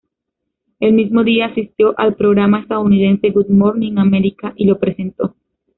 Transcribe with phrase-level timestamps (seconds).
[0.79, 5.35] El mismo día, asistió al programa estadounidense "Good Morning America" y lo presentó.